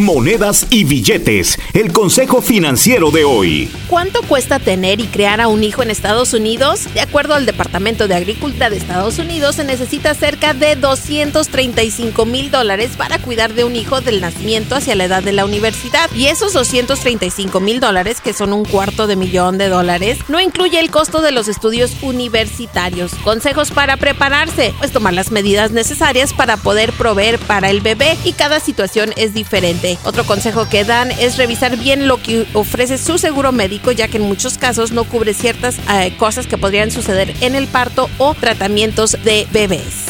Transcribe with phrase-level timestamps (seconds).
[0.00, 1.58] monedas y billetes.
[1.72, 3.70] El consejo financiero de hoy.
[3.88, 6.92] ¿Cuánto cuesta tener y crear a un hijo en Estados Unidos?
[6.94, 12.50] De acuerdo al Departamento de Agricultura de Estados Unidos, se necesita cerca de 235 mil
[12.50, 16.10] dólares para cuidar de un hijo del nacimiento hacia la edad de la universidad.
[16.14, 20.80] Y esos 235 mil dólares, que son un cuarto de millón de dólares, no incluye
[20.80, 23.14] el costo de los estudios universitarios.
[23.24, 28.32] Consejos para prepararse, pues tomar las medidas necesarias para poder proveer para el bebé y
[28.32, 29.89] cada situación es diferente.
[30.04, 34.18] Otro consejo que dan es revisar bien lo que ofrece su seguro médico, ya que
[34.18, 38.34] en muchos casos no cubre ciertas eh, cosas que podrían suceder en el parto o
[38.34, 40.09] tratamientos de bebés.